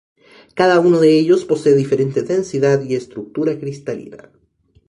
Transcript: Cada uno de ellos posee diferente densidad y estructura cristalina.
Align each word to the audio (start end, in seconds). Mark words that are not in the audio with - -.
Cada 0.55 0.79
uno 0.79 0.99
de 0.99 1.15
ellos 1.19 1.45
posee 1.45 1.75
diferente 1.75 2.23
densidad 2.23 2.81
y 2.81 2.95
estructura 2.95 3.59
cristalina. 3.59 4.31